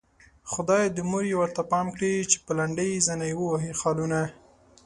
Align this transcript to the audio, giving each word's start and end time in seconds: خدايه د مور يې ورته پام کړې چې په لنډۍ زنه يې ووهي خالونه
خدايه 0.51 0.87
د 0.93 0.97
مور 1.09 1.23
يې 1.29 1.35
ورته 1.41 1.61
پام 1.71 1.87
کړې 1.95 2.11
چې 2.31 2.37
په 2.45 2.51
لنډۍ 2.59 2.91
زنه 3.07 3.25
يې 3.29 3.35
ووهي 3.39 3.73
خالونه 3.79 4.19